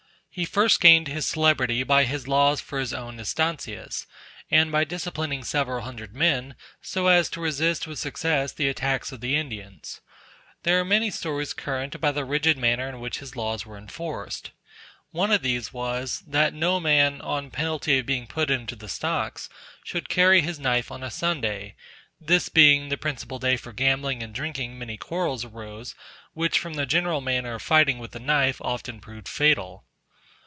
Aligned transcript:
He 0.33 0.45
first 0.45 0.79
gained 0.79 1.09
his 1.09 1.27
celebrity 1.27 1.83
by 1.83 2.05
his 2.05 2.25
laws 2.25 2.61
for 2.61 2.79
his 2.79 2.93
own 2.93 3.19
estancias, 3.19 4.07
and 4.49 4.71
by 4.71 4.85
disciplining 4.85 5.43
several 5.43 5.81
hundred 5.83 6.15
men, 6.15 6.55
so 6.81 7.07
as 7.07 7.27
to 7.31 7.41
resist 7.41 7.85
with 7.85 7.99
success 7.99 8.53
the 8.53 8.69
attacks 8.69 9.11
of 9.11 9.19
the 9.19 9.35
Indians. 9.35 9.99
There 10.63 10.79
are 10.79 10.85
many 10.85 11.11
stories 11.11 11.51
current 11.51 11.95
about 11.95 12.15
the 12.15 12.23
rigid 12.23 12.57
manner 12.57 12.87
in 12.87 13.01
which 13.01 13.19
his 13.19 13.35
laws 13.35 13.65
were 13.65 13.77
enforced. 13.77 14.51
One 15.09 15.33
of 15.33 15.41
these 15.41 15.73
was, 15.73 16.21
that 16.25 16.53
no 16.53 16.79
man, 16.79 17.19
on 17.19 17.51
penalty 17.51 17.97
of 17.99 18.05
being 18.05 18.25
put 18.25 18.49
into 18.49 18.77
the 18.77 18.87
stocks, 18.87 19.49
should 19.83 20.07
carry 20.07 20.39
his 20.39 20.57
knife 20.59 20.93
on 20.93 21.03
a 21.03 21.11
Sunday: 21.11 21.75
this 22.21 22.47
being 22.47 22.87
the 22.87 22.95
principal 22.95 23.37
day 23.37 23.57
for 23.57 23.73
gambling 23.73 24.23
and 24.23 24.33
drinking, 24.33 24.79
many 24.79 24.95
quarrels 24.95 25.43
arose, 25.43 25.93
which 26.33 26.57
from 26.57 26.75
the 26.75 26.85
general 26.85 27.19
manner 27.19 27.55
of 27.55 27.61
fighting 27.61 27.99
with 27.99 28.11
the 28.11 28.19
knife 28.21 28.61
often 28.61 29.01
proved 29.01 29.27
fatal. 29.27 29.83